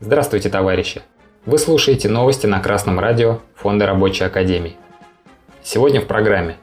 Здравствуйте, 0.00 0.48
товарищи! 0.48 1.02
Вы 1.44 1.58
слушаете 1.58 2.08
новости 2.08 2.46
на 2.46 2.60
Красном 2.60 3.00
радио 3.00 3.40
Фонда 3.56 3.84
Рабочей 3.86 4.22
Академии. 4.22 4.76
Сегодня 5.60 6.00
в 6.00 6.06
программе. 6.06 6.54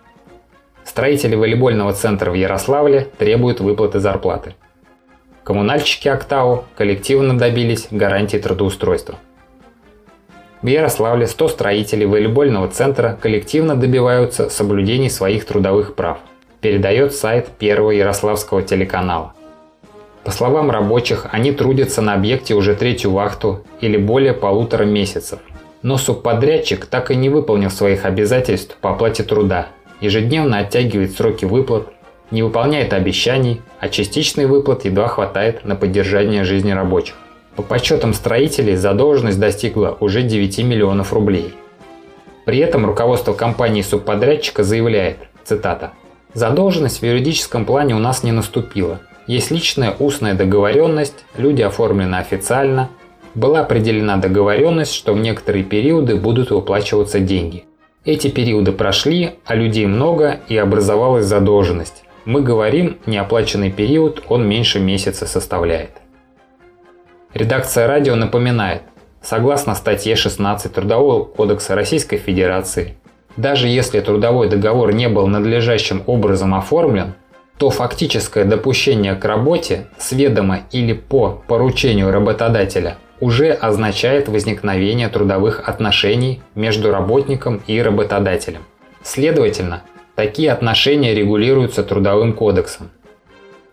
Строители 0.85 1.35
волейбольного 1.35 1.91
центра 1.91 2.31
в 2.31 2.35
Ярославле 2.35 3.09
требуют 3.17 3.59
выплаты 3.59 3.99
зарплаты. 3.99 4.55
Коммунальщики 5.43 6.07
Октау 6.07 6.63
коллективно 6.77 7.37
добились 7.37 7.89
гарантии 7.91 8.37
трудоустройства. 8.37 9.15
В 10.61 10.67
Ярославле 10.67 11.27
100 11.27 11.49
строителей 11.49 12.05
волейбольного 12.05 12.69
центра 12.69 13.19
коллективно 13.21 13.75
добиваются 13.75 14.49
соблюдений 14.49 15.09
своих 15.09 15.43
трудовых 15.43 15.95
прав, 15.95 16.19
передает 16.61 17.13
сайт 17.13 17.49
первого 17.59 17.91
ярославского 17.91 18.61
телеканала. 18.63 19.33
По 20.25 20.31
словам 20.31 20.71
рабочих, 20.71 21.27
они 21.31 21.51
трудятся 21.51 22.01
на 22.01 22.15
объекте 22.15 22.55
уже 22.55 22.73
третью 22.73 23.11
вахту 23.11 23.63
или 23.79 23.95
более 23.95 24.33
полутора 24.33 24.83
месяцев. 24.83 25.39
Но 25.83 25.97
субподрядчик 25.97 26.87
так 26.87 27.11
и 27.11 27.15
не 27.15 27.29
выполнил 27.29 27.69
своих 27.69 28.05
обязательств 28.05 28.75
по 28.81 28.89
оплате 28.89 29.21
труда, 29.21 29.67
ежедневно 30.01 30.57
оттягивает 30.57 31.15
сроки 31.15 31.45
выплат, 31.45 31.89
не 32.31 32.41
выполняет 32.41 32.91
обещаний, 32.91 33.61
а 33.79 33.87
частичный 33.87 34.47
выплат 34.47 34.83
едва 34.83 35.07
хватает 35.07 35.63
на 35.63 35.75
поддержание 35.75 36.43
жизни 36.43 36.71
рабочих. 36.71 37.13
По 37.55 37.61
подсчетам 37.61 38.15
строителей 38.15 38.75
задолженность 38.75 39.39
достигла 39.39 39.95
уже 39.99 40.23
9 40.23 40.57
миллионов 40.63 41.13
рублей. 41.13 41.53
При 42.45 42.57
этом 42.57 42.87
руководство 42.87 43.33
компании 43.33 43.83
субподрядчика 43.83 44.63
заявляет, 44.63 45.17
цитата, 45.43 45.91
«Задолженность 46.33 47.01
в 47.01 47.05
юридическом 47.05 47.63
плане 47.63 47.95
у 47.95 47.99
нас 47.99 48.23
не 48.23 48.31
наступила, 48.31 48.99
есть 49.27 49.51
личная 49.51 49.95
устная 49.97 50.33
договоренность, 50.35 51.25
люди 51.35 51.61
оформлены 51.61 52.15
официально. 52.15 52.89
Была 53.33 53.61
определена 53.61 54.17
договоренность, 54.17 54.93
что 54.93 55.13
в 55.13 55.19
некоторые 55.19 55.63
периоды 55.63 56.15
будут 56.15 56.51
выплачиваться 56.51 57.19
деньги. 57.19 57.65
Эти 58.05 58.29
периоды 58.29 58.71
прошли, 58.71 59.31
а 59.45 59.55
людей 59.55 59.87
много 59.87 60.39
и 60.47 60.55
образовалась 60.55 61.25
задолженность. 61.25 62.03
Мы 62.25 62.41
говорим, 62.41 62.97
неоплаченный 63.05 63.71
период 63.71 64.23
он 64.29 64.47
меньше 64.47 64.79
месяца 64.79 65.25
составляет. 65.25 65.91
Редакция 67.33 67.87
радио 67.87 68.15
напоминает, 68.15 68.83
согласно 69.21 69.75
статье 69.75 70.15
16 70.15 70.71
Трудового 70.71 71.25
кодекса 71.25 71.75
Российской 71.75 72.17
Федерации, 72.17 72.95
даже 73.37 73.67
если 73.67 73.99
трудовой 73.99 74.49
договор 74.49 74.93
не 74.93 75.09
был 75.09 75.27
надлежащим 75.27 76.03
образом 76.05 76.55
оформлен, 76.55 77.15
то 77.57 77.69
фактическое 77.69 78.43
допущение 78.45 79.15
к 79.15 79.23
работе 79.25 79.87
с 79.97 80.11
ведома 80.11 80.61
или 80.71 80.93
по 80.93 81.41
поручению 81.47 82.11
работодателя 82.11 82.97
уже 83.19 83.51
означает 83.51 84.27
возникновение 84.27 85.07
трудовых 85.07 85.67
отношений 85.67 86.41
между 86.53 86.91
работником 86.91 87.61
и 87.65 87.81
работодателем. 87.81 88.63
Следовательно, 89.03 89.83
такие 90.15 90.51
отношения 90.51 91.13
регулируются 91.13 91.83
Трудовым 91.83 92.33
кодексом. 92.33 92.89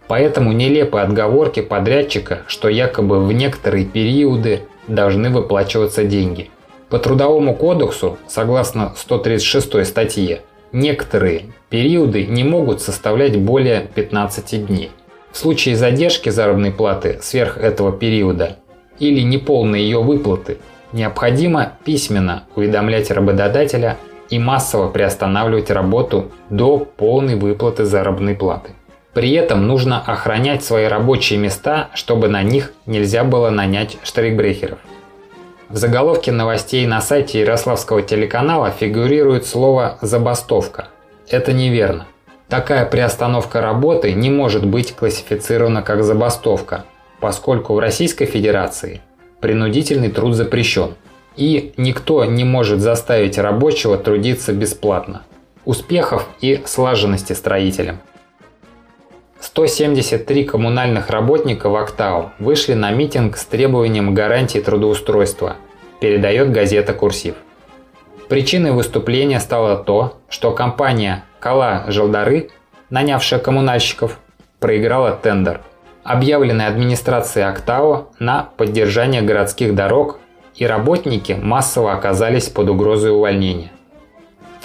Поэтому 0.06 0.52
нелепы 0.52 1.00
отговорки 1.00 1.60
подрядчика, 1.60 2.42
что 2.46 2.68
якобы 2.68 3.24
в 3.24 3.32
некоторые 3.32 3.84
периоды 3.84 4.62
должны 4.86 5.30
выплачиваться 5.30 6.04
деньги. 6.04 6.50
По 6.88 6.98
Трудовому 6.98 7.56
кодексу, 7.56 8.18
согласно 8.28 8.92
136 8.96 9.86
статье, 9.86 10.42
Некоторые 10.72 11.52
периоды 11.68 12.24
не 12.24 12.44
могут 12.44 12.80
составлять 12.80 13.38
более 13.38 13.88
15 13.94 14.66
дней. 14.66 14.90
В 15.30 15.36
случае 15.36 15.76
задержки 15.76 16.30
заработной 16.30 16.72
платы 16.72 17.18
сверх 17.20 17.58
этого 17.58 17.92
периода 17.92 18.56
или 18.98 19.20
неполной 19.20 19.82
ее 19.82 20.02
выплаты 20.02 20.58
необходимо 20.92 21.72
письменно 21.84 22.44
уведомлять 22.56 23.10
работодателя 23.10 23.98
и 24.30 24.38
массово 24.38 24.88
приостанавливать 24.88 25.70
работу 25.70 26.30
до 26.48 26.78
полной 26.78 27.34
выплаты 27.34 27.84
заработной 27.84 28.34
платы. 28.34 28.70
При 29.12 29.32
этом 29.32 29.66
нужно 29.66 30.00
охранять 30.00 30.64
свои 30.64 30.86
рабочие 30.86 31.38
места, 31.38 31.90
чтобы 31.92 32.28
на 32.28 32.42
них 32.42 32.72
нельзя 32.86 33.24
было 33.24 33.50
нанять 33.50 33.98
штрихбрехеров. 34.02 34.78
В 35.72 35.78
заголовке 35.78 36.32
новостей 36.32 36.86
на 36.86 37.00
сайте 37.00 37.40
Ярославского 37.40 38.02
телеканала 38.02 38.70
фигурирует 38.70 39.46
слово 39.46 39.96
«забастовка». 40.02 40.88
Это 41.30 41.54
неверно. 41.54 42.06
Такая 42.50 42.84
приостановка 42.84 43.62
работы 43.62 44.12
не 44.12 44.28
может 44.28 44.66
быть 44.66 44.94
классифицирована 44.94 45.80
как 45.80 46.04
забастовка, 46.04 46.84
поскольку 47.20 47.72
в 47.72 47.78
Российской 47.78 48.26
Федерации 48.26 49.00
принудительный 49.40 50.10
труд 50.10 50.34
запрещен, 50.34 50.90
и 51.36 51.72
никто 51.78 52.26
не 52.26 52.44
может 52.44 52.80
заставить 52.80 53.38
рабочего 53.38 53.96
трудиться 53.96 54.52
бесплатно. 54.52 55.22
Успехов 55.64 56.28
и 56.42 56.60
слаженности 56.66 57.32
строителям. 57.32 58.00
173 59.42 60.44
коммунальных 60.44 61.10
работника 61.10 61.68
в 61.68 61.74
Октау 61.74 62.30
вышли 62.38 62.74
на 62.74 62.92
митинг 62.92 63.36
с 63.36 63.44
требованием 63.44 64.14
гарантии 64.14 64.60
трудоустройства, 64.60 65.56
передает 66.00 66.52
газета 66.52 66.92
«Курсив». 66.94 67.34
Причиной 68.28 68.70
выступления 68.70 69.40
стало 69.40 69.76
то, 69.76 70.18
что 70.28 70.52
компания 70.52 71.24
«Кала 71.40 71.84
Желдары», 71.88 72.50
нанявшая 72.88 73.40
коммунальщиков, 73.40 74.20
проиграла 74.60 75.10
тендер, 75.10 75.60
объявленный 76.04 76.68
администрацией 76.68 77.44
Октау 77.46 78.12
на 78.20 78.48
поддержание 78.56 79.22
городских 79.22 79.74
дорог, 79.74 80.20
и 80.54 80.64
работники 80.64 81.32
массово 81.32 81.94
оказались 81.94 82.48
под 82.48 82.68
угрозой 82.68 83.10
увольнения. 83.10 83.72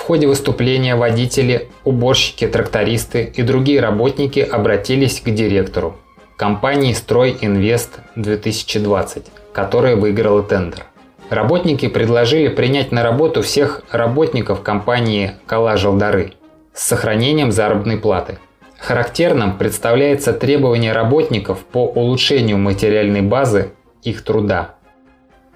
Ходе 0.07 0.25
выступления 0.25 0.95
водители, 0.95 1.67
уборщики, 1.83 2.47
трактористы 2.47 3.29
и 3.35 3.41
другие 3.41 3.81
работники 3.81 4.39
обратились 4.39 5.19
к 5.19 5.29
директору 5.29 5.97
компании 6.37 6.93
«Строй 6.93 7.37
Инвест 7.41 7.99
2020», 8.15 9.25
которая 9.51 9.97
выиграла 9.97 10.43
тендер. 10.43 10.85
Работники 11.29 11.89
предложили 11.89 12.47
принять 12.47 12.93
на 12.93 13.03
работу 13.03 13.41
всех 13.41 13.81
работников 13.91 14.61
компании 14.61 15.33
«Кала 15.45 15.75
Желдары» 15.75 16.35
с 16.73 16.87
сохранением 16.87 17.51
заработной 17.51 17.97
платы. 17.97 18.37
Характерным 18.79 19.57
представляется 19.57 20.31
требование 20.31 20.93
работников 20.93 21.65
по 21.65 21.85
улучшению 21.85 22.59
материальной 22.59 23.23
базы 23.23 23.71
их 24.03 24.23
труда 24.23 24.76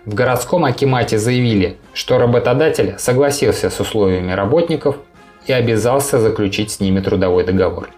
в 0.06 0.13
городском 0.13 0.66
Акимате 0.66 1.17
заявили, 1.17 1.78
что 1.94 2.17
работодатель 2.17 2.95
согласился 2.97 3.69
с 3.69 3.79
условиями 3.79 4.31
работников 4.31 4.97
и 5.45 5.53
обязался 5.53 6.19
заключить 6.19 6.72
с 6.72 6.79
ними 6.79 7.00
трудовой 7.00 7.44
договор. 7.44 7.89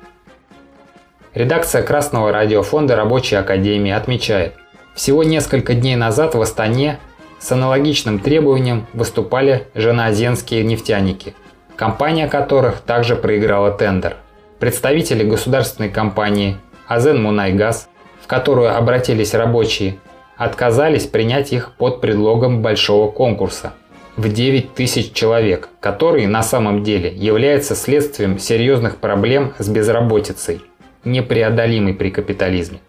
Редакция 1.34 1.81
Красного 1.81 2.31
радиофонда 2.31 2.96
Рабочей 2.96 3.38
Академии 3.38 3.91
отмечает, 3.91 4.53
всего 4.94 5.24
несколько 5.24 5.74
дней 5.74 5.96
назад 5.96 6.36
в 6.36 6.41
Астане 6.41 7.00
с 7.40 7.52
аналогичным 7.52 8.20
требованием 8.20 8.85
выступали 8.94 9.68
женоозенские 9.74 10.64
нефтяники, 10.64 11.34
компания 11.75 12.28
которых 12.28 12.81
также 12.81 13.16
проиграла 13.16 13.72
тендер. 13.72 14.18
Представители 14.59 15.24
государственной 15.24 15.90
компании 15.90 16.58
Азен 16.88 17.22
Мунайгаз, 17.22 17.90
в 18.22 18.28
которую 18.28 18.78
обратились 18.78 19.34
рабочие, 19.34 19.97
отказались 20.38 21.08
принять 21.08 21.54
их 21.54 21.74
под 21.78 22.02
предлогом 22.02 22.62
большого 22.62 23.12
конкурса 23.12 23.74
в 24.16 24.32
9 24.32 24.74
тысяч 24.74 25.12
человек, 25.14 25.70
который 25.80 26.28
на 26.28 26.44
самом 26.44 26.84
деле 26.84 27.10
является 27.10 27.76
следствием 27.76 28.38
серьезных 28.38 28.98
проблем 28.98 29.54
с 29.58 29.68
безработицей, 29.68 30.62
непреодолимой 31.04 31.94
при 31.94 32.09
капитализме. 32.12 32.80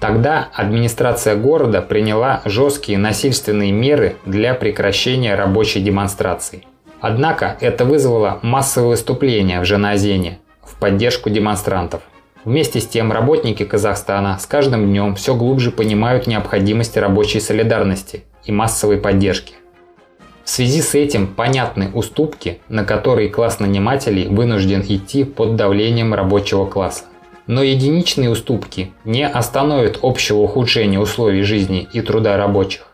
Тогда 0.00 0.48
администрация 0.52 1.36
города 1.36 1.80
приняла 1.80 2.42
жесткие 2.44 2.98
насильственные 2.98 3.70
меры 3.70 4.16
для 4.26 4.54
прекращения 4.54 5.36
рабочей 5.36 5.80
демонстрации. 5.80 6.64
Однако 7.00 7.56
это 7.60 7.84
вызвало 7.84 8.40
массовые 8.42 8.90
выступления 8.90 9.60
в 9.60 9.64
Женазене 9.64 10.40
в 10.62 10.78
поддержку 10.78 11.30
демонстрантов. 11.30 12.02
Вместе 12.44 12.80
с 12.80 12.88
тем 12.88 13.12
работники 13.12 13.64
Казахстана 13.64 14.36
с 14.38 14.46
каждым 14.46 14.86
днем 14.86 15.14
все 15.14 15.36
глубже 15.36 15.70
понимают 15.70 16.26
необходимость 16.26 16.96
рабочей 16.96 17.38
солидарности 17.38 18.24
и 18.44 18.50
массовой 18.50 18.96
поддержки. 18.96 19.54
В 20.42 20.50
связи 20.50 20.82
с 20.82 20.96
этим 20.96 21.28
понятны 21.28 21.92
уступки, 21.94 22.58
на 22.68 22.84
которые 22.84 23.28
класс 23.28 23.60
нанимателей 23.60 24.26
вынужден 24.26 24.80
идти 24.80 25.22
под 25.22 25.54
давлением 25.54 26.14
рабочего 26.14 26.66
класса. 26.66 27.04
Но 27.46 27.62
единичные 27.62 28.28
уступки 28.28 28.90
не 29.04 29.24
остановят 29.24 30.00
общего 30.02 30.38
ухудшения 30.38 30.98
условий 30.98 31.42
жизни 31.42 31.88
и 31.92 32.00
труда 32.00 32.36
рабочих. 32.36 32.88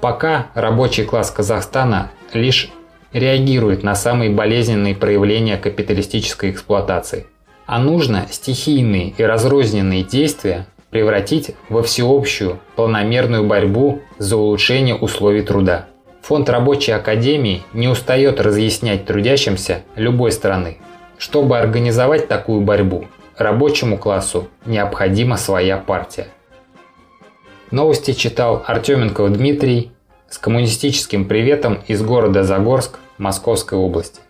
Пока 0.00 0.46
рабочий 0.54 1.04
класс 1.04 1.32
Казахстана 1.32 2.12
лишь 2.32 2.70
реагирует 3.12 3.82
на 3.82 3.96
самые 3.96 4.30
болезненные 4.30 4.94
проявления 4.94 5.56
капиталистической 5.56 6.52
эксплуатации– 6.52 7.26
а 7.70 7.78
нужно 7.78 8.26
стихийные 8.28 9.14
и 9.16 9.22
разрозненные 9.22 10.02
действия 10.02 10.66
превратить 10.90 11.52
во 11.68 11.84
всеобщую 11.84 12.58
планомерную 12.74 13.44
борьбу 13.44 14.00
за 14.18 14.36
улучшение 14.36 14.96
условий 14.96 15.42
труда. 15.42 15.86
Фонд 16.22 16.50
Рабочей 16.50 16.90
Академии 16.90 17.62
не 17.72 17.86
устает 17.86 18.40
разъяснять 18.40 19.06
трудящимся 19.06 19.82
любой 19.94 20.32
страны. 20.32 20.78
Чтобы 21.16 21.60
организовать 21.60 22.26
такую 22.26 22.62
борьбу, 22.62 23.04
рабочему 23.36 23.98
классу 23.98 24.48
необходима 24.66 25.36
своя 25.36 25.76
партия. 25.76 26.26
Новости 27.70 28.14
читал 28.14 28.64
Артеменков 28.66 29.32
Дмитрий 29.32 29.92
с 30.28 30.38
коммунистическим 30.38 31.24
приветом 31.24 31.78
из 31.86 32.02
города 32.02 32.42
Загорск 32.42 32.98
Московской 33.16 33.78
области. 33.78 34.22